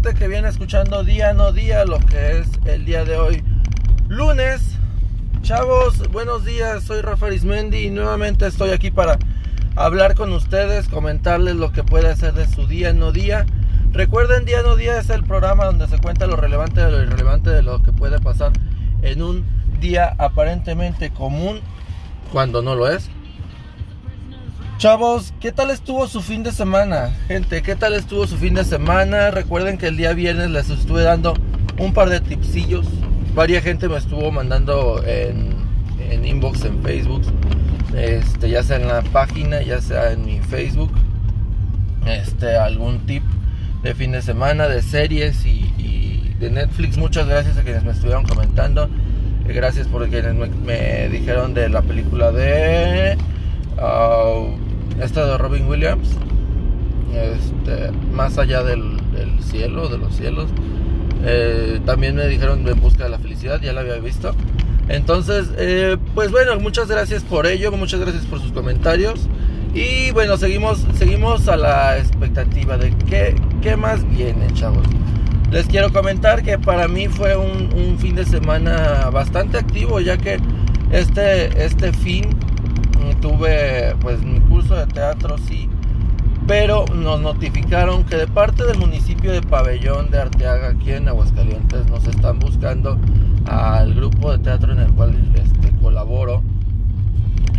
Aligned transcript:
que 0.00 0.26
viene 0.26 0.48
escuchando 0.48 1.04
día 1.04 1.34
no 1.34 1.52
día, 1.52 1.84
lo 1.84 1.98
que 1.98 2.38
es 2.38 2.48
el 2.64 2.86
día 2.86 3.04
de 3.04 3.18
hoy, 3.18 3.44
lunes. 4.08 4.78
Chavos, 5.42 6.10
buenos 6.10 6.46
días, 6.46 6.84
soy 6.84 7.02
Rafa 7.02 7.26
Arismendi 7.26 7.76
y 7.80 7.90
nuevamente 7.90 8.46
estoy 8.46 8.70
aquí 8.70 8.90
para 8.90 9.18
hablar 9.76 10.14
con 10.14 10.32
ustedes, 10.32 10.88
comentarles 10.88 11.56
lo 11.56 11.72
que 11.72 11.84
puede 11.84 12.08
hacer 12.08 12.32
de 12.32 12.48
su 12.48 12.66
día 12.66 12.94
no 12.94 13.12
día. 13.12 13.44
Recuerden, 13.92 14.46
día 14.46 14.62
no 14.62 14.76
día 14.76 14.98
es 14.98 15.10
el 15.10 15.24
programa 15.24 15.66
donde 15.66 15.86
se 15.88 15.98
cuenta 15.98 16.26
lo 16.26 16.36
relevante 16.36 16.80
de 16.80 16.90
lo 16.90 17.02
irrelevante 17.02 17.50
de 17.50 17.62
lo 17.62 17.82
que 17.82 17.92
puede 17.92 18.18
pasar 18.18 18.52
en 19.02 19.22
un 19.22 19.44
día 19.78 20.14
aparentemente 20.16 21.10
común 21.10 21.60
cuando 22.32 22.62
no 22.62 22.74
lo 22.74 22.88
es. 22.88 23.10
Chavos, 24.82 25.32
¿qué 25.38 25.52
tal 25.52 25.70
estuvo 25.70 26.08
su 26.08 26.20
fin 26.22 26.42
de 26.42 26.50
semana? 26.50 27.14
Gente, 27.28 27.62
¿qué 27.62 27.76
tal 27.76 27.94
estuvo 27.94 28.26
su 28.26 28.36
fin 28.36 28.54
de 28.54 28.64
semana? 28.64 29.30
Recuerden 29.30 29.78
que 29.78 29.86
el 29.86 29.96
día 29.96 30.12
viernes 30.12 30.50
les 30.50 30.70
estuve 30.70 31.04
dando 31.04 31.34
un 31.78 31.92
par 31.92 32.08
de 32.08 32.18
tipsillos. 32.18 32.84
Varia 33.32 33.62
gente 33.62 33.88
me 33.88 33.96
estuvo 33.96 34.32
mandando 34.32 35.00
en, 35.06 35.54
inbox 36.26 36.64
en 36.64 36.82
Facebook. 36.82 37.22
Este, 37.94 38.50
ya 38.50 38.64
sea 38.64 38.78
en 38.78 38.88
la 38.88 39.02
página, 39.02 39.62
ya 39.62 39.80
sea 39.80 40.10
en 40.10 40.24
mi 40.24 40.40
Facebook. 40.40 40.90
Este, 42.04 42.56
algún 42.56 43.06
tip 43.06 43.22
de 43.84 43.94
fin 43.94 44.10
de 44.10 44.20
semana, 44.20 44.66
de 44.66 44.82
series 44.82 45.46
y, 45.46 46.34
de 46.40 46.50
Netflix. 46.50 46.98
Muchas 46.98 47.28
gracias 47.28 47.56
a 47.56 47.62
quienes 47.62 47.84
me 47.84 47.92
estuvieron 47.92 48.24
comentando. 48.24 48.90
Gracias 49.46 49.86
por 49.86 50.08
quienes 50.08 50.34
me, 50.34 51.08
dijeron 51.08 51.54
de 51.54 51.68
la 51.68 51.82
película 51.82 52.32
de... 52.32 53.16
Uh, 53.76 54.61
esta 55.00 55.26
de 55.26 55.38
Robin 55.38 55.66
Williams, 55.66 56.08
este, 57.12 57.90
más 58.12 58.38
allá 58.38 58.62
del, 58.62 58.98
cielo, 59.40 59.88
de 59.88 59.98
los 59.98 60.14
cielos. 60.14 60.48
Eh, 61.24 61.80
también 61.84 62.16
me 62.16 62.26
dijeron 62.26 62.66
En 62.66 62.80
Busca 62.80 63.04
de 63.04 63.10
la 63.10 63.18
Felicidad, 63.18 63.60
ya 63.60 63.72
la 63.72 63.82
había 63.82 63.96
visto. 63.96 64.34
Entonces, 64.88 65.50
eh, 65.56 65.96
pues 66.14 66.30
bueno, 66.30 66.58
muchas 66.58 66.88
gracias 66.88 67.22
por 67.22 67.46
ello, 67.46 67.70
muchas 67.72 68.00
gracias 68.00 68.24
por 68.26 68.40
sus 68.40 68.52
comentarios. 68.52 69.28
Y 69.74 70.10
bueno, 70.10 70.36
seguimos, 70.36 70.86
seguimos 70.94 71.48
a 71.48 71.56
la 71.56 71.98
expectativa 71.98 72.76
de 72.76 72.94
qué, 73.08 73.34
qué 73.62 73.76
más 73.76 74.08
viene, 74.10 74.46
chavos. 74.52 74.86
Les 75.50 75.66
quiero 75.66 75.92
comentar 75.92 76.42
que 76.42 76.58
para 76.58 76.88
mí 76.88 77.08
fue 77.08 77.36
un, 77.36 77.70
un 77.74 77.98
fin 77.98 78.14
de 78.14 78.24
semana 78.24 79.10
bastante 79.10 79.58
activo, 79.58 80.00
ya 80.00 80.16
que 80.16 80.38
este, 80.90 81.64
este 81.64 81.92
fin 81.92 82.36
tuve 83.20 83.94
pues 84.00 84.22
mi 84.22 84.40
curso 84.40 84.74
de 84.74 84.86
teatro, 84.86 85.36
sí, 85.38 85.68
pero 86.46 86.84
nos 86.86 87.20
notificaron 87.20 88.04
que 88.04 88.16
de 88.16 88.26
parte 88.26 88.64
del 88.64 88.78
municipio 88.78 89.32
de 89.32 89.42
Pabellón 89.42 90.10
de 90.10 90.18
Arteaga, 90.18 90.70
aquí 90.70 90.92
en 90.92 91.08
Aguascalientes, 91.08 91.86
nos 91.86 92.06
están 92.06 92.38
buscando 92.38 92.98
al 93.46 93.94
grupo 93.94 94.32
de 94.32 94.38
teatro 94.38 94.72
en 94.72 94.80
el 94.80 94.92
cual 94.92 95.14
este, 95.34 95.70
colaboro, 95.80 96.42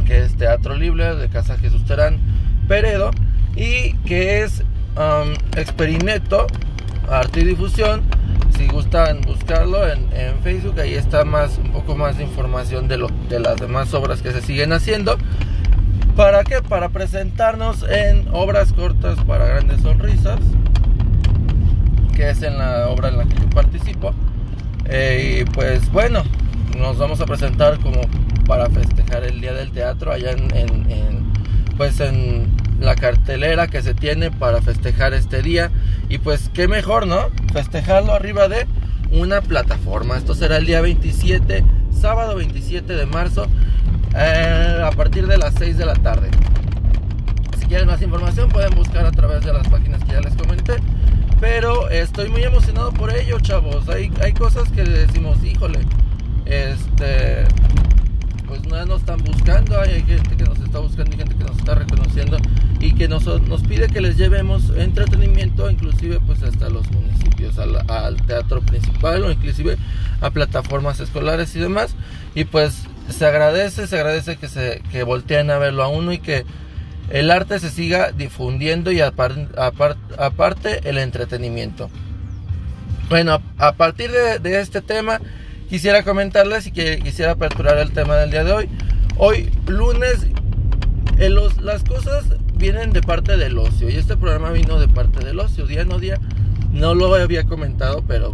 que 0.05 0.23
es 0.23 0.35
Teatro 0.35 0.75
Libre 0.75 1.15
de 1.15 1.29
Casa 1.29 1.57
Jesús 1.57 1.85
Terán 1.85 2.19
Peredo, 2.67 3.11
y 3.55 3.93
que 4.05 4.41
es 4.41 4.63
um, 4.97 5.33
Experineto, 5.57 6.47
Arte 7.09 7.41
y 7.41 7.45
Difusión. 7.45 8.01
Si 8.57 8.67
gustan 8.67 9.21
buscarlo 9.21 9.87
en, 9.89 10.07
en, 10.13 10.39
Facebook, 10.43 10.79
ahí 10.79 10.93
está 10.93 11.25
más 11.25 11.57
un 11.57 11.71
poco 11.71 11.95
más 11.95 12.17
de 12.17 12.23
información 12.23 12.87
de, 12.87 12.97
lo, 12.97 13.07
de 13.29 13.39
las 13.39 13.57
demás 13.57 13.93
obras 13.93 14.21
que 14.21 14.31
se 14.31 14.41
siguen 14.41 14.73
haciendo. 14.73 15.17
¿Para 16.15 16.43
qué? 16.43 16.61
Para 16.61 16.89
presentarnos 16.89 17.83
en 17.89 18.27
obras 18.31 18.71
cortas 18.71 19.17
para 19.25 19.45
grandes 19.45 19.81
sonrisas, 19.81 20.39
que 22.15 22.29
es 22.29 22.43
en 22.43 22.59
la 22.59 22.87
obra 22.89 23.09
en 23.09 23.17
la 23.17 23.25
que 23.25 23.35
yo 23.35 23.49
participo. 23.49 24.13
Eh, 24.85 25.41
y 25.41 25.45
pues 25.51 25.91
bueno, 25.91 26.23
nos 26.77 26.99
vamos 26.99 27.19
a 27.21 27.25
presentar 27.25 27.79
como 27.79 28.01
para 28.45 28.69
festejar 28.69 29.23
el 29.23 29.41
Día 29.41 29.53
del 29.53 29.71
Teatro 29.71 30.11
allá 30.11 30.31
en, 30.31 31.23
pues 31.77 31.99
en 31.99 32.47
la 32.83 32.95
cartelera 32.95 33.67
que 33.67 33.81
se 33.81 33.93
tiene 33.93 34.29
para 34.29 34.61
festejar 34.61 35.13
este 35.13 35.41
día. 35.41 35.71
Y 36.09 36.19
pues 36.19 36.49
qué 36.53 36.67
mejor, 36.67 37.07
¿no? 37.07 37.29
Festejarlo 37.53 38.13
arriba 38.13 38.47
de 38.47 38.67
una 39.11 39.41
plataforma. 39.41 40.17
Esto 40.17 40.35
será 40.35 40.57
el 40.57 40.65
día 40.65 40.81
27, 40.81 41.63
sábado 41.99 42.35
27 42.35 42.93
de 42.93 43.05
marzo 43.05 43.47
eh, 44.15 44.81
a 44.83 44.91
partir 44.91 45.27
de 45.27 45.37
las 45.37 45.53
6 45.55 45.77
de 45.77 45.85
la 45.85 45.95
tarde. 45.95 46.29
Si 47.59 47.65
quieren 47.65 47.87
más 47.87 48.01
información 48.01 48.49
pueden 48.49 48.75
buscar 48.75 49.05
a 49.05 49.11
través 49.11 49.45
de 49.45 49.53
las 49.53 49.67
páginas 49.67 50.03
que 50.03 50.11
ya 50.13 50.21
les 50.21 50.35
comenté. 50.35 50.75
Pero 51.39 51.89
estoy 51.89 52.29
muy 52.29 52.43
emocionado 52.43 52.91
por 52.91 53.13
ello, 53.13 53.39
chavos. 53.39 53.89
Hay, 53.89 54.11
hay 54.21 54.33
cosas 54.33 54.69
que 54.71 54.83
decimos, 54.83 55.43
híjole, 55.43 55.79
este, 56.45 57.45
pues 58.47 58.65
no 58.65 58.85
nos 58.85 58.99
están 59.01 59.23
buscando. 59.23 59.79
Hay, 59.79 60.03
gente 60.03 60.35
que 60.37 60.43
nos 60.43 60.59
está 60.59 60.79
buscando 60.79 61.15
y 61.15 61.17
gente 61.17 61.35
que 61.35 61.43
nos 61.43 61.57
está 61.57 61.75
reconociendo 61.75 62.37
nos, 63.07 63.25
nos 63.25 63.63
pide 63.63 63.87
que 63.87 64.01
les 64.01 64.17
llevemos 64.17 64.69
entretenimiento, 64.75 65.69
inclusive 65.69 66.19
pues 66.25 66.43
hasta 66.43 66.69
los 66.69 66.89
municipios, 66.91 67.57
al, 67.59 67.77
al 67.89 68.17
teatro 68.25 68.61
principal 68.61 69.23
o 69.23 69.31
inclusive 69.31 69.77
a 70.21 70.29
plataformas 70.31 70.99
escolares 70.99 71.55
y 71.55 71.59
demás. 71.59 71.95
Y 72.35 72.45
pues 72.45 72.83
se 73.09 73.25
agradece, 73.25 73.87
se 73.87 73.95
agradece 73.95 74.37
que 74.37 74.47
se 74.47 74.81
que 74.91 75.03
volteen 75.03 75.51
a 75.51 75.57
verlo 75.57 75.83
a 75.83 75.87
uno 75.87 76.13
y 76.13 76.19
que 76.19 76.45
el 77.09 77.31
arte 77.31 77.59
se 77.59 77.69
siga 77.69 78.11
difundiendo 78.11 78.91
y 78.91 79.01
aparte, 79.01 80.79
el 80.83 80.97
entretenimiento. 80.97 81.89
Bueno, 83.09 83.41
a 83.57 83.73
partir 83.73 84.11
de, 84.11 84.59
este 84.59 84.81
tema 84.81 85.19
quisiera 85.69 86.03
comentarles 86.03 86.67
y 86.67 86.71
que 86.71 86.99
quisiera 86.99 87.33
aperturar 87.33 87.77
el 87.77 87.91
tema 87.91 88.15
del 88.15 88.31
día 88.31 88.43
de 88.43 88.53
hoy. 88.53 88.69
Hoy 89.17 89.51
lunes 89.67 90.27
eh, 91.19 91.29
los, 91.29 91.61
las 91.61 91.83
cosas 91.83 92.25
vienen 92.63 92.93
de 92.93 93.01
parte 93.01 93.35
del 93.35 93.57
ocio 93.57 93.89
y 93.89 93.97
este 93.97 94.15
programa 94.15 94.49
vino 94.51 94.79
de 94.79 94.87
parte 94.87 95.19
del 95.25 95.37
ocio, 95.41 95.67
día 95.67 95.83
no 95.83 95.99
día. 95.99 96.17
No 96.71 96.95
lo 96.95 97.13
había 97.13 97.43
comentado, 97.43 98.05
pero 98.07 98.33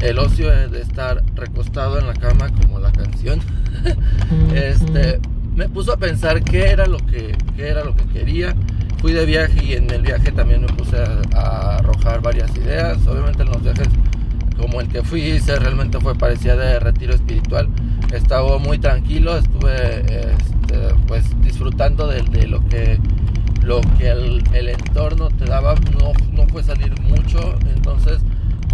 el 0.00 0.20
ocio 0.20 0.48
de 0.48 0.80
estar 0.80 1.24
recostado 1.34 1.98
en 1.98 2.06
la 2.06 2.14
cama 2.14 2.50
como 2.50 2.78
la 2.78 2.92
canción. 2.92 3.40
Este 4.54 5.18
me 5.56 5.68
puso 5.68 5.92
a 5.92 5.96
pensar 5.96 6.44
qué 6.44 6.68
era 6.68 6.86
lo 6.86 6.98
que 6.98 7.36
era 7.58 7.82
lo 7.84 7.96
que 7.96 8.04
quería. 8.06 8.54
Fui 9.00 9.12
de 9.12 9.26
viaje 9.26 9.64
y 9.64 9.72
en 9.72 9.90
el 9.90 10.02
viaje 10.02 10.30
también 10.30 10.60
me 10.60 10.68
puse 10.68 10.96
a, 11.34 11.78
arrojar 11.78 12.22
varias 12.22 12.54
ideas. 12.56 13.04
Obviamente 13.08 13.42
en 13.42 13.48
los 13.48 13.60
viajes 13.60 13.88
como 14.56 14.80
el 14.80 14.86
que 14.86 15.02
fui 15.02 15.20
hice 15.20 15.58
realmente 15.58 15.98
fue 15.98 16.14
parecía 16.14 16.54
de 16.54 16.78
retiro 16.78 17.12
espiritual. 17.12 17.68
Estaba 18.12 18.56
muy 18.58 18.78
tranquilo 18.78 19.36
estuve 19.36 19.98
este, 19.98 20.94
pues 21.08 21.24
disfrutando 21.42 22.06
de, 22.06 22.46
lo 22.46 22.64
que 22.68 23.00
lo 23.64 23.80
que 23.98 24.10
el, 24.10 24.68
entorno 24.68 25.28
te 25.28 25.46
daba 25.46 25.74
no, 25.74 26.12
no 26.32 26.46
fue 26.48 26.62
salir 26.62 26.92
mucho 27.02 27.54
entonces 27.74 28.20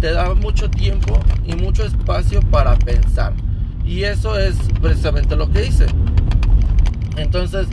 te 0.01 0.11
da 0.11 0.33
mucho 0.33 0.69
tiempo 0.69 1.17
y 1.45 1.55
mucho 1.55 1.85
espacio 1.85 2.41
para 2.41 2.75
pensar. 2.75 3.33
Y 3.85 4.03
eso 4.03 4.37
es 4.37 4.55
precisamente 4.81 5.35
lo 5.35 5.49
que 5.49 5.67
hice. 5.67 5.85
Entonces, 7.17 7.67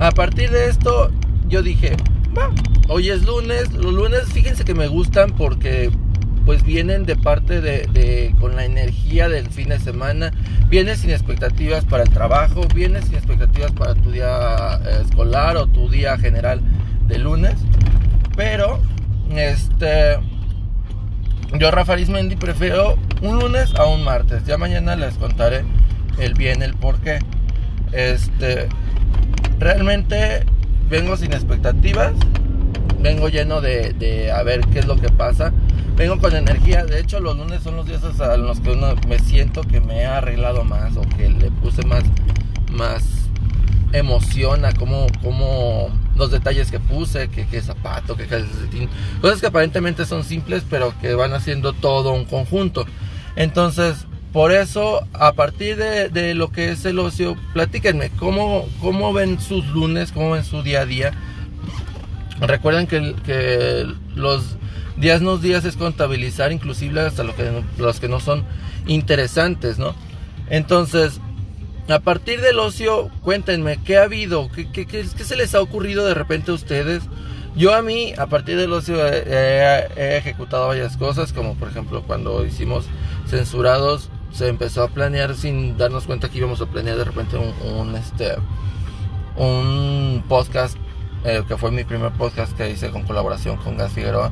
a 0.00 0.10
partir 0.10 0.50
de 0.50 0.68
esto, 0.68 1.10
yo 1.48 1.62
dije, 1.62 1.96
hoy 2.88 3.08
es 3.08 3.24
lunes. 3.24 3.72
Los 3.72 3.94
lunes, 3.94 4.24
fíjense 4.32 4.64
que 4.64 4.74
me 4.74 4.88
gustan 4.88 5.30
porque 5.30 5.90
pues 6.44 6.62
vienen 6.62 7.04
de 7.04 7.16
parte 7.16 7.60
de, 7.60 8.34
con 8.40 8.56
la 8.56 8.64
energía 8.64 9.28
del 9.28 9.48
fin 9.48 9.70
de 9.70 9.78
semana, 9.78 10.32
vienes 10.68 11.00
sin 11.00 11.10
expectativas 11.10 11.84
para 11.84 12.02
el 12.02 12.10
trabajo, 12.10 12.62
vienes 12.74 13.06
sin 13.06 13.14
expectativas 13.14 13.72
para 13.72 13.94
tu 13.94 14.10
día 14.10 14.80
eh, 14.84 15.02
escolar 15.04 15.56
o 15.56 15.66
tu 15.66 15.88
día 15.88 16.18
general 16.18 16.60
de 17.06 17.18
lunes, 17.18 17.54
pero 18.36 18.80
este 19.34 20.18
yo, 21.58 21.70
Rafa 21.70 21.92
Arismendi, 21.92 22.34
prefiero 22.34 22.98
un 23.22 23.38
lunes 23.38 23.72
a 23.76 23.86
un 23.86 24.02
martes. 24.02 24.44
Ya 24.44 24.58
mañana 24.58 24.96
les 24.96 25.14
contaré 25.14 25.64
el 26.18 26.34
bien, 26.34 26.62
el 26.62 26.74
por 26.74 26.98
qué. 26.98 27.20
Este, 27.92 28.68
realmente 29.60 30.44
vengo 30.90 31.16
sin 31.16 31.32
expectativas. 31.32 32.12
Vengo 33.04 33.28
lleno 33.28 33.60
de, 33.60 34.32
a 34.34 34.42
ver 34.44 34.62
qué 34.72 34.78
es 34.78 34.86
lo 34.86 34.96
que 34.96 35.10
pasa. 35.10 35.52
Vengo 35.94 36.18
con 36.18 36.34
energía. 36.34 36.86
De 36.86 36.98
hecho, 36.98 37.20
los 37.20 37.36
lunes 37.36 37.62
son 37.62 37.76
los 37.76 37.86
días 37.86 38.00
en 38.02 38.46
los 38.46 38.60
que 38.60 38.70
uno 38.70 38.94
me 39.06 39.18
siento 39.18 39.60
que 39.60 39.78
me 39.78 39.98
he 39.98 40.06
arreglado 40.06 40.64
más 40.64 40.96
o 40.96 41.02
que 41.02 41.28
le 41.28 41.50
puse 41.50 41.84
más, 41.84 42.02
más 42.72 43.04
emoción 43.92 44.64
a 44.64 44.72
cómo, 44.72 45.06
cómo 45.22 45.90
los 46.16 46.30
detalles 46.30 46.70
que 46.70 46.80
puse, 46.80 47.28
que, 47.28 47.46
que 47.46 47.60
zapato, 47.60 48.16
que 48.16 48.26
calcetín, 48.26 48.88
cosas 49.20 49.38
que 49.38 49.48
aparentemente 49.48 50.06
son 50.06 50.24
simples, 50.24 50.64
pero 50.70 50.94
que 51.02 51.12
van 51.12 51.34
haciendo 51.34 51.74
todo 51.74 52.14
un 52.14 52.24
conjunto. 52.24 52.86
Entonces, 53.36 54.06
por 54.32 54.50
eso, 54.50 55.06
a 55.12 55.32
partir 55.34 55.76
de, 55.76 56.34
lo 56.34 56.50
que 56.50 56.70
es 56.70 56.86
el 56.86 56.98
ocio, 56.98 57.36
platíquenme, 57.52 58.08
¿cómo, 58.18 58.66
¿cómo 58.80 59.12
ven 59.12 59.38
sus 59.38 59.66
lunes, 59.66 60.10
cómo 60.10 60.30
ven 60.30 60.42
su 60.42 60.62
día 60.62 60.80
a 60.80 60.86
día? 60.86 61.12
Recuerden 62.46 62.86
que, 62.86 63.86
los 64.14 64.56
días 64.96 65.20
no 65.22 65.38
días 65.38 65.64
es 65.64 65.76
contabilizar 65.76 66.52
inclusive 66.52 67.00
hasta 67.00 67.24
que, 67.34 67.62
los 67.78 68.00
que 68.00 68.08
no 68.08 68.20
son 68.20 68.44
interesantes, 68.86 69.78
¿no? 69.78 69.94
Entonces, 70.50 71.20
a 71.88 71.98
partir 71.98 72.40
del 72.40 72.58
ocio, 72.58 73.10
cuéntenme, 73.22 73.78
¿qué 73.84 73.98
ha 73.98 74.04
habido? 74.04 74.50
¿Qué, 74.50 75.04
se 75.04 75.36
les 75.36 75.54
ha 75.54 75.60
ocurrido 75.60 76.06
de 76.06 76.14
repente 76.14 76.50
a 76.50 76.54
ustedes? 76.54 77.02
Yo 77.56 77.74
a 77.74 77.82
mí, 77.82 78.14
a 78.18 78.26
partir 78.26 78.56
del 78.56 78.72
ocio, 78.72 78.96
he, 79.06 80.16
ejecutado 80.16 80.68
varias 80.68 80.96
cosas, 80.96 81.32
como 81.32 81.54
por 81.54 81.68
ejemplo 81.68 82.02
cuando 82.02 82.44
hicimos 82.44 82.86
censurados, 83.26 84.10
se 84.32 84.48
empezó 84.48 84.82
a 84.82 84.88
planear 84.88 85.36
sin 85.36 85.76
darnos 85.76 86.04
cuenta 86.04 86.28
que 86.28 86.38
íbamos 86.38 86.60
a 86.60 86.66
planear 86.66 86.96
de 86.96 87.04
repente 87.04 87.36
un, 87.36 87.94
este, 87.94 88.34
un 89.36 90.24
podcast, 90.28 90.76
eh, 91.24 91.42
que 91.46 91.56
fue 91.56 91.70
mi 91.70 91.84
primer 91.84 92.12
podcast 92.12 92.56
que 92.56 92.70
hice 92.70 92.90
con 92.90 93.02
colaboración 93.02 93.56
con 93.56 93.76
Gas 93.76 93.92
Figueroa. 93.92 94.30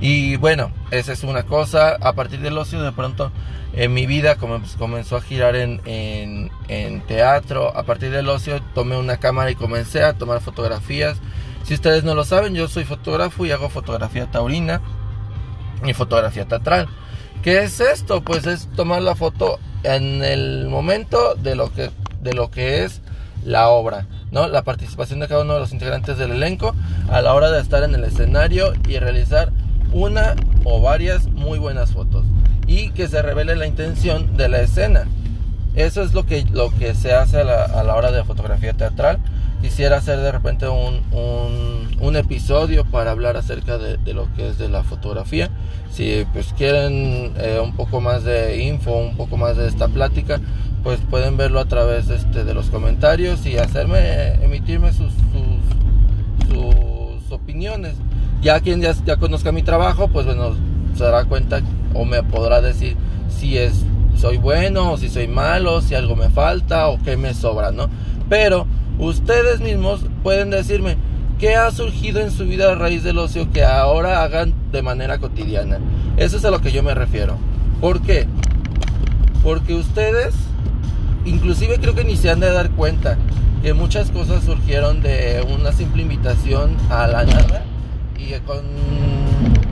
Y 0.00 0.36
bueno, 0.36 0.72
esa 0.90 1.12
es 1.12 1.22
una 1.22 1.44
cosa. 1.44 1.96
A 2.00 2.12
partir 2.14 2.40
del 2.40 2.58
ocio, 2.58 2.82
de 2.82 2.92
pronto 2.92 3.30
en 3.72 3.94
mi 3.94 4.06
vida 4.06 4.36
comenzó 4.36 5.16
a 5.16 5.20
girar 5.20 5.54
en, 5.54 5.80
en, 5.84 7.00
teatro. 7.06 7.76
A 7.76 7.84
partir 7.84 8.10
del 8.10 8.28
ocio 8.28 8.60
tomé 8.74 8.96
una 8.96 9.18
cámara 9.18 9.50
y 9.50 9.54
comencé 9.54 10.02
a 10.02 10.14
tomar 10.14 10.40
fotografías. 10.40 11.18
Si 11.62 11.74
ustedes 11.74 12.02
no 12.02 12.14
lo 12.14 12.24
saben, 12.24 12.54
yo 12.54 12.66
soy 12.66 12.84
fotógrafo 12.84 13.46
y 13.46 13.52
hago 13.52 13.68
fotografía 13.68 14.30
taurina 14.30 14.80
y 15.84 15.92
fotografía 15.94 16.46
teatral. 16.46 16.88
¿Qué 17.42 17.62
es 17.62 17.80
esto? 17.80 18.22
Pues 18.22 18.46
es 18.46 18.68
tomar 18.74 19.02
la 19.02 19.14
foto 19.14 19.58
en 19.84 20.22
el 20.22 20.68
momento 20.68 21.34
de 21.36 21.54
lo 21.54 21.72
que, 21.72 21.90
de 22.20 22.34
lo 22.34 22.50
que 22.50 22.84
es 22.84 23.00
la 23.44 23.68
obra, 23.68 24.06
¿no? 24.32 24.48
La 24.48 24.62
participación 24.62 25.20
de 25.20 25.28
cada 25.28 25.42
uno 25.42 25.54
de 25.54 25.60
los 25.60 25.72
integrantes 25.72 26.18
del 26.18 26.32
elenco 26.32 26.74
a 27.10 27.20
la 27.20 27.34
hora 27.34 27.50
de 27.50 27.60
estar 27.60 27.84
en 27.84 27.94
el 27.94 28.02
escenario 28.02 28.72
y 28.88 28.98
realizar 28.98 29.52
una 29.92 30.34
o 30.64 30.80
varias 30.80 31.26
muy 31.28 31.58
buenas 31.58 31.92
fotos 31.92 32.24
y 32.66 32.90
que 32.90 33.06
se 33.08 33.22
revele 33.22 33.54
la 33.54 33.66
intención 33.66 34.36
de 34.36 34.48
la 34.48 34.60
escena. 34.60 35.04
Eso 35.74 36.02
es 36.02 36.12
lo 36.12 36.26
que, 36.26 36.44
lo 36.50 36.70
que 36.70 36.94
se 36.94 37.12
hace 37.12 37.40
a 37.40 37.44
la, 37.44 37.94
hora 37.94 38.12
de 38.12 38.24
fotografía 38.24 38.72
teatral. 38.72 39.18
Quisiera 39.60 39.98
hacer 39.98 40.18
de 40.18 40.32
repente 40.32 40.66
un, 40.68 41.02
un, 42.00 42.16
episodio 42.16 42.84
para 42.84 43.12
hablar 43.12 43.36
acerca 43.36 43.78
de, 43.78 43.96
lo 44.12 44.32
que 44.34 44.48
es 44.48 44.58
de 44.58 44.68
la 44.68 44.82
fotografía. 44.82 45.50
Si 45.90 46.26
pues 46.32 46.52
quieren 46.52 47.32
eh, 47.38 47.60
un 47.62 47.74
poco 47.74 48.00
más 48.00 48.24
de 48.24 48.62
info, 48.64 48.96
un 48.96 49.16
poco 49.16 49.36
más 49.36 49.56
de 49.56 49.68
esta 49.68 49.88
plática, 49.88 50.40
pues 50.82 51.00
pueden 51.08 51.36
verlo 51.36 51.60
a 51.60 51.66
través 51.66 52.08
este, 52.08 52.44
de 52.44 52.54
los 52.54 52.70
comentarios 52.70 53.46
y 53.46 53.56
hacerme, 53.56 54.34
emitirme 54.42 54.92
sus, 54.92 55.12
sus, 55.12 56.48
sus 56.48 57.32
opiniones. 57.32 57.94
Ya 58.42 58.60
quien 58.60 58.80
ya, 58.80 59.16
conozca 59.16 59.52
mi 59.52 59.62
trabajo, 59.62 60.08
pues 60.08 60.26
bueno, 60.26 60.56
se 60.96 61.04
dará 61.04 61.24
cuenta 61.24 61.60
o 61.94 62.04
me 62.04 62.22
podrá 62.22 62.60
decir 62.60 62.96
si 63.28 63.56
es 63.56 63.84
soy 64.16 64.36
bueno 64.36 64.92
o 64.92 64.98
si 64.98 65.08
soy 65.08 65.28
malo, 65.28 65.80
si 65.80 65.94
algo 65.94 66.16
me 66.16 66.28
falta 66.28 66.88
o 66.88 67.00
qué 67.02 67.16
me 67.16 67.34
sobra, 67.34 67.70
¿no? 67.70 67.88
Pero 68.28 68.66
ustedes 68.98 69.60
mismos 69.60 70.04
pueden 70.22 70.50
decirme 70.50 70.96
qué 71.38 71.54
ha 71.56 71.70
surgido 71.70 72.20
en 72.20 72.30
su 72.30 72.44
vida 72.44 72.70
a 72.70 72.74
raíz 72.74 73.04
del 73.04 73.18
ocio 73.18 73.50
que 73.52 73.64
ahora 73.64 74.22
hagan 74.22 74.54
de 74.72 74.82
manera 74.82 75.18
cotidiana. 75.18 75.78
Eso 76.16 76.36
es 76.36 76.44
a 76.44 76.50
lo 76.50 76.60
que 76.60 76.72
yo 76.72 76.82
me 76.82 76.94
refiero. 76.94 77.36
¿Por 77.80 78.02
qué? 78.02 78.26
Porque 79.42 79.74
ustedes 79.74 80.34
inclusive 81.24 81.78
creo 81.78 81.94
que 81.94 82.04
ni 82.04 82.16
se 82.16 82.30
han 82.30 82.40
de 82.40 82.50
dar 82.50 82.70
cuenta 82.70 83.16
que 83.62 83.74
muchas 83.74 84.10
cosas 84.10 84.44
surgieron 84.44 85.02
de 85.02 85.46
una 85.56 85.72
simple 85.72 86.02
invitación 86.02 86.76
a 86.90 87.06
la 87.06 87.24
nada 87.24 87.64
y 88.18 88.32
con 88.40 88.60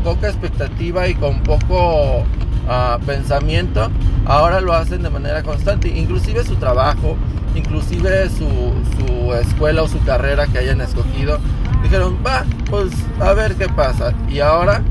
poca 0.04 0.28
expectativa 0.28 1.08
y 1.08 1.14
con 1.14 1.42
poco 1.42 2.24
ah, 2.68 2.98
pensamiento, 3.04 3.90
ahora 4.26 4.60
lo 4.60 4.72
hacen 4.72 5.02
de 5.02 5.10
manera 5.10 5.42
constante. 5.42 5.88
Inclusive 5.88 6.44
su 6.44 6.56
trabajo, 6.56 7.16
inclusive 7.54 8.28
su, 8.30 8.48
su 8.96 9.34
escuela 9.34 9.82
o 9.82 9.88
su 9.88 10.02
carrera 10.04 10.46
que 10.46 10.58
hayan 10.58 10.80
escogido, 10.80 11.38
dijeron, 11.82 12.18
va, 12.24 12.44
pues 12.68 12.92
a 13.20 13.32
ver 13.32 13.54
qué 13.56 13.68
pasa. 13.68 14.12
Y 14.28 14.40
ahora 14.40 14.82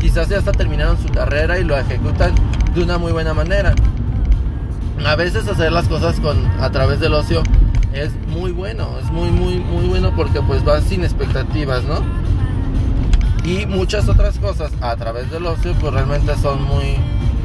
quizás 0.00 0.28
ya 0.28 0.38
está 0.38 0.52
terminaron 0.52 0.98
su 0.98 1.08
carrera 1.08 1.58
y 1.58 1.64
lo 1.64 1.76
ejecutan 1.76 2.34
de 2.74 2.82
una 2.82 2.98
muy 2.98 3.12
buena 3.12 3.34
manera. 3.34 3.74
A 5.06 5.16
veces 5.16 5.48
hacer 5.48 5.72
las 5.72 5.88
cosas 5.88 6.18
con 6.20 6.44
a 6.60 6.70
través 6.70 7.00
del 7.00 7.14
ocio 7.14 7.42
es 7.92 8.12
muy 8.28 8.52
bueno, 8.52 8.88
es 9.00 9.10
muy 9.10 9.30
muy 9.30 9.58
muy 9.58 9.86
bueno 9.86 10.12
porque 10.16 10.40
pues 10.40 10.64
vas 10.64 10.84
sin 10.84 11.04
expectativas, 11.04 11.84
¿no? 11.84 12.00
y 13.44 13.66
muchas 13.66 14.08
otras 14.08 14.38
cosas 14.38 14.72
a 14.80 14.96
través 14.96 15.30
del 15.30 15.44
ocio 15.46 15.74
pues 15.78 15.92
realmente 15.92 16.34
son 16.38 16.62
muy 16.64 16.96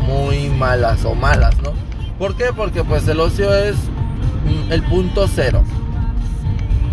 muy 0.06 0.50
malas 0.50 1.04
o 1.06 1.14
malas, 1.14 1.56
¿no? 1.62 1.74
¿Por 2.18 2.36
qué? 2.36 2.46
Porque 2.56 2.84
pues 2.84 3.08
el 3.08 3.20
ocio 3.20 3.54
es 3.54 3.76
mm, 3.76 4.72
el 4.72 4.82
punto 4.84 5.28
cero. 5.28 5.64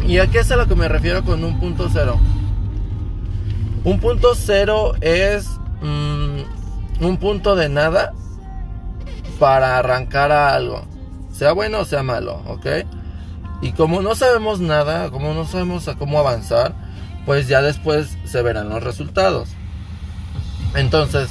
¿Y 0.06 0.18
a 0.18 0.26
qué 0.26 0.40
es 0.40 0.50
a 0.50 0.56
lo 0.56 0.66
que 0.66 0.74
me 0.74 0.88
refiero 0.88 1.24
con 1.24 1.42
un 1.44 1.58
punto 1.58 1.88
cero? 1.92 2.18
Un 3.84 4.00
punto 4.00 4.34
cero 4.34 4.94
es 5.00 5.48
mm, 5.80 7.04
un 7.04 7.16
punto 7.18 7.54
de 7.54 7.68
nada 7.68 8.12
para 9.38 9.78
arrancar 9.78 10.32
a 10.32 10.54
algo, 10.54 10.86
sea 11.32 11.52
bueno 11.52 11.80
o 11.80 11.84
sea 11.84 12.02
malo, 12.02 12.42
¿ok? 12.46 12.66
Y 13.62 13.72
como 13.72 14.02
no 14.02 14.14
sabemos 14.14 14.60
nada, 14.60 15.10
como 15.10 15.32
no 15.32 15.46
sabemos 15.46 15.88
a 15.88 15.94
cómo 15.96 16.18
avanzar, 16.18 16.74
pues 17.24 17.48
ya 17.48 17.62
después 17.62 18.16
se 18.24 18.42
verán 18.42 18.68
los 18.68 18.82
resultados. 18.82 19.48
Entonces, 20.74 21.30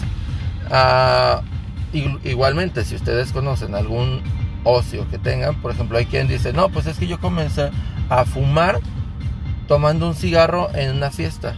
ah, 0.71 1.41
igualmente, 1.93 2.83
si 2.83 2.95
ustedes 2.95 3.31
conocen 3.31 3.75
algún 3.75 4.21
ocio 4.63 5.07
que 5.09 5.19
tengan, 5.19 5.61
por 5.61 5.71
ejemplo, 5.71 5.97
hay 5.97 6.05
quien 6.05 6.27
dice, 6.27 6.51
no, 6.51 6.69
pues 6.69 6.87
es 6.87 6.97
que 6.97 7.07
yo 7.07 7.19
comencé 7.19 7.69
a 8.09 8.25
fumar 8.25 8.79
tomando 9.67 10.07
un 10.07 10.15
cigarro 10.15 10.69
en 10.73 10.95
una 10.95 11.11
fiesta. 11.11 11.55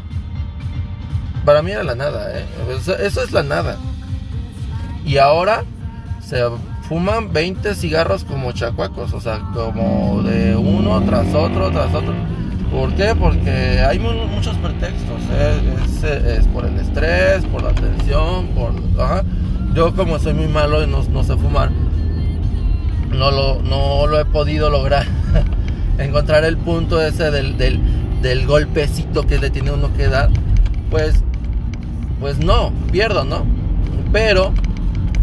Para 1.45 1.61
mí 1.61 1.71
era 1.71 1.83
la 1.83 1.95
nada, 1.95 2.37
¿eh? 2.37 2.45
eso 2.99 3.23
es 3.23 3.31
la 3.31 3.43
nada. 3.43 3.77
Y 5.05 5.17
ahora 5.17 5.63
se 6.27 6.43
fuman 6.89 7.31
20 7.31 7.73
cigarros 7.73 8.25
como 8.25 8.51
chacuacos, 8.51 9.13
o 9.13 9.21
sea, 9.21 9.39
como 9.53 10.21
de 10.23 10.57
uno 10.57 11.01
tras 11.05 11.33
otro, 11.33 11.71
tras 11.71 11.93
otro 11.93 12.13
¿Por 12.71 12.93
qué? 12.95 13.15
Porque 13.17 13.79
hay 13.79 13.97
muchos 13.97 14.55
pretextos. 14.57 15.21
¿eh? 15.31 16.37
Es, 16.37 16.47
por 16.47 16.65
el 16.65 16.77
estrés, 16.77 17.45
por 17.45 17.63
la 17.63 17.73
tensión, 17.73 18.47
por... 18.47 18.73
Yo 19.73 19.95
como 19.95 20.19
soy 20.19 20.33
muy 20.33 20.47
malo 20.47 20.83
y 20.83 20.87
no, 20.87 21.23
sé 21.23 21.37
fumar, 21.37 21.71
no 23.09 23.31
lo, 23.31 23.61
no 23.61 24.05
lo 24.07 24.19
he 24.19 24.25
podido 24.25 24.69
lograr. 24.69 25.05
Encontrar 25.97 26.43
el 26.43 26.57
punto 26.57 27.01
ese 27.01 27.31
del, 27.31 27.57
del, 27.57 28.45
golpecito 28.45 29.25
que 29.25 29.37
le 29.37 29.49
tiene 29.49 29.71
uno 29.71 29.93
que 29.93 30.07
dar. 30.07 30.29
Pues, 30.89 31.23
pues 32.19 32.37
no, 32.39 32.73
pierdo, 32.91 33.23
¿no? 33.23 33.45
Pero 34.11 34.51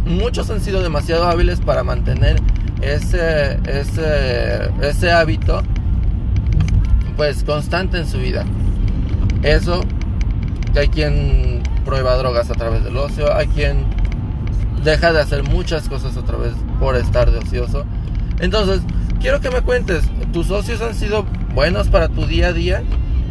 muchos 0.06 0.50
han 0.50 0.61
sido 0.61 0.82
demasiado 0.82 1.26
hábiles 1.26 1.61
para 1.61 1.82
mantener 1.82 2.40
ese, 2.82 3.58
ese, 3.66 4.70
ese 4.82 5.12
hábito 5.12 5.62
pues 7.16 7.44
constante 7.44 7.99
en 7.99 8.08
su 8.08 8.18
vida. 8.18 8.44
Eso, 9.42 9.82
que 10.73 10.80
hay 10.80 10.88
quien 10.88 11.62
prueba 11.84 12.16
drogas 12.16 12.50
a 12.50 12.54
través 12.54 12.82
del 12.82 12.96
ocio, 12.96 13.34
hay 13.34 13.46
quien 13.49 13.84
deja 14.82 15.12
de 15.12 15.20
hacer 15.20 15.42
muchas 15.44 15.88
cosas 15.88 16.16
a 16.16 16.23
través 16.23 16.52
por 16.80 16.96
estar 16.96 17.30
de 17.30 17.38
ocioso. 17.38 17.84
Entonces, 18.40 18.80
quiero 19.20 19.40
que 19.40 19.50
me 19.50 19.61
cuentes, 19.62 20.04
¿tus 20.32 20.49
socios 20.49 20.80
han 20.82 20.94
sido 20.94 21.25
buenos 21.54 21.88
para 21.88 22.08
tu 22.08 22.26
día 22.26 22.49
a 22.49 22.52
día 22.52 22.82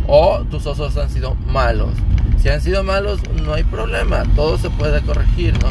o 0.08 0.44
tus 0.50 0.64
socios 0.64 0.98
han 0.98 1.10
sido 1.10 1.36
malos? 1.48 1.94
Si 2.38 2.50
han 2.50 2.62
sido 2.62 2.84
malos, 2.84 3.20
no 3.44 3.54
hay 3.54 3.64
problema, 3.64 4.24
todo 4.36 4.58
se 4.58 4.70
puede 4.70 5.02
corregir, 5.02 5.54
¿no? 5.62 5.70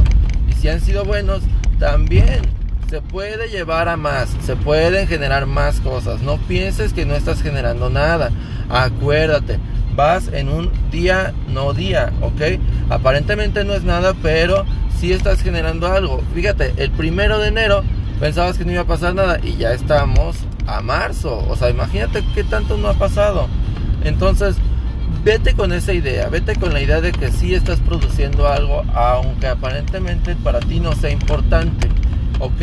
Si 0.63 0.69
han 0.69 0.81
sido 0.81 1.05
buenos, 1.05 1.43
también 1.81 2.41
se 2.89 3.01
puede 3.01 3.49
llevar 3.49 3.89
a 3.89 3.97
más, 3.97 4.29
se 4.47 4.55
pueden 4.55 5.09
generar 5.09 5.47
más 5.47 5.81
cosas. 5.81 6.23
No 6.23 6.37
pienses 6.37 6.93
que 6.93 7.05
no 7.05 7.17
estás 7.17 7.43
generando 7.43 7.91
nada. 7.91 8.31
Acuérdate, 8.71 9.59
vas 9.97 10.29
en 10.33 10.49
un 10.49 10.71
día, 10.93 11.35
no 11.49 11.73
día, 11.73 12.13
¿ok? 12.21 12.61
Aparentemente 12.91 13.65
no 13.65 13.75
es 13.75 13.83
nada, 13.83 14.15
pero 14.23 14.65
sí 15.01 15.13
estás 15.13 15.43
generando 15.43 15.89
algo. 15.89 16.23
Fíjate, 16.33 16.75
el 16.77 16.93
primero 16.93 17.41
de 17.41 17.49
enero 17.49 17.83
pensabas 18.21 18.57
que 18.57 18.65
no 18.65 18.71
iba 18.71 18.83
a 18.83 18.87
pasar 18.87 19.17
nada 19.17 19.41
y 19.43 19.57
ya 19.57 19.73
estamos 19.73 20.37
a 20.69 20.81
marzo. 20.81 21.45
O 21.49 21.57
sea, 21.57 21.71
imagínate 21.71 22.23
qué 22.37 22.45
tanto 22.45 22.77
no 22.77 22.87
ha 22.87 22.95
pasado. 22.95 23.49
Entonces, 24.05 24.55
vete 25.25 25.55
con 25.55 25.73
esa 25.73 25.93
idea, 25.93 26.29
vete 26.29 26.57
con 26.57 26.73
la 26.73 26.81
idea 26.81 27.01
de 27.01 27.13
que 27.13 27.31
sí 27.31 27.55
estás 27.55 27.81
produciendo 27.81 28.49
algo, 28.49 28.83
aunque 28.95 29.47
aparentemente 29.47 30.37
para 30.37 30.61
ti 30.61 30.81
no 30.81 30.93
sea 30.93 31.11
importante. 31.11 31.89
¿ok? 32.43 32.63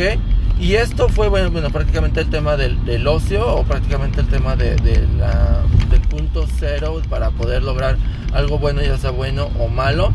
Y 0.60 0.74
esto 0.74 1.08
fue, 1.08 1.28
bueno, 1.28 1.50
bueno 1.50 1.70
prácticamente 1.70 2.20
el 2.20 2.28
tema 2.28 2.56
del, 2.56 2.84
del, 2.84 3.06
ocio 3.06 3.46
o 3.48 3.64
prácticamente 3.64 4.20
el 4.20 4.28
tema 4.28 4.56
de, 4.56 4.76
la, 5.18 5.62
del 5.90 6.00
punto 6.02 6.46
cero 6.58 7.00
para 7.08 7.30
poder 7.30 7.62
lograr 7.62 7.96
algo 8.34 8.58
bueno, 8.58 8.82
ya 8.82 8.98
sea 8.98 9.10
bueno 9.10 9.48
o 9.58 9.68
malo. 9.68 10.12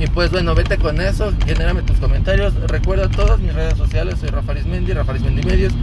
Y 0.00 0.06
pues 0.06 0.30
bueno, 0.30 0.54
vete 0.54 0.78
con 0.78 1.00
eso, 1.00 1.32
genérame 1.44 1.82
tus 1.82 1.98
comentarios. 1.98 2.54
Recuerda 2.68 3.08
todas 3.08 3.38
mis 3.38 3.52
redes 3.52 3.76
sociales, 3.76 4.14
soy 4.18 4.30
Rafael 4.30 4.64
Mendy, 4.64 4.92
Rafael 4.92 5.20
Mendy 5.20 5.42
Medios, 5.42 5.74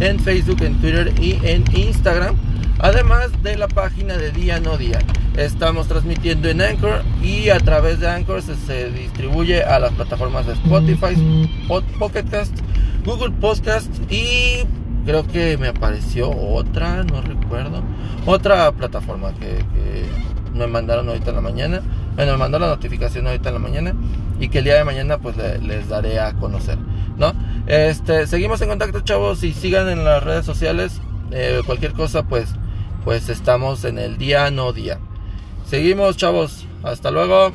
en 0.00 0.18
Facebook, 0.20 0.62
en 0.62 0.80
Twitter 0.80 1.12
y 1.20 1.38
en 1.42 1.64
Instagram. 1.76 2.36
Además 2.78 3.30
de 3.42 3.56
la 3.56 3.68
página 3.68 4.16
de 4.16 4.30
Día 4.30 4.60
No 4.60 4.76
Día. 4.76 4.98
Estamos 5.36 5.88
transmitiendo 5.88 6.48
en 6.48 6.60
Anchor 6.60 7.02
y 7.22 7.50
a 7.50 7.58
través 7.58 8.00
de 8.00 8.08
Anchor 8.08 8.42
se, 8.42 8.90
distribuye 8.90 9.62
a 9.64 9.78
las 9.78 9.92
plataformas 9.92 10.46
de 10.46 10.52
Spotify, 10.52 11.56
Pocket 11.98 12.24
Cast, 12.30 12.56
Google 13.04 13.32
Podcast 13.40 13.90
y 14.12 14.64
creo 15.04 15.26
que 15.26 15.58
me 15.58 15.68
apareció 15.68 16.30
otra, 16.30 17.02
no 17.04 17.20
recuerdo, 17.20 17.82
otra 18.26 18.70
plataforma 18.72 19.32
que, 19.34 19.64
me 20.54 20.68
mandaron 20.68 21.08
ahorita 21.08 21.30
en 21.30 21.36
la 21.36 21.42
mañana. 21.42 21.80
Bueno, 22.14 22.32
me 22.32 22.38
mandó 22.38 22.60
la 22.60 22.68
notificación 22.68 23.26
ahorita 23.26 23.48
en 23.48 23.54
la 23.54 23.60
mañana 23.60 23.94
y 24.38 24.48
que 24.48 24.58
el 24.58 24.64
día 24.64 24.76
de 24.76 24.84
mañana 24.84 25.18
pues 25.18 25.36
les 25.36 25.88
daré 25.88 26.20
a 26.20 26.32
conocer, 26.34 26.78
¿no? 27.18 27.32
Este, 27.66 28.28
seguimos 28.28 28.60
en 28.62 28.68
contacto, 28.68 29.00
chavos, 29.00 29.42
y 29.42 29.52
sigan 29.52 29.88
en 29.88 30.04
las 30.04 30.22
redes 30.22 30.46
sociales. 30.46 31.00
Eh, 31.32 31.60
cualquier 31.66 31.92
cosa, 31.92 32.22
pues, 32.22 32.54
pues 33.04 33.28
estamos 33.28 33.84
en 33.84 33.98
el 33.98 34.18
día 34.18 34.50
no 34.50 34.72
día. 34.72 34.98
Seguimos, 35.68 36.16
chavos. 36.16 36.66
Hasta 36.82 37.10
luego. 37.10 37.52